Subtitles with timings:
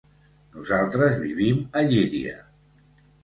[0.53, 2.35] Nosaltres vivim a Llíria.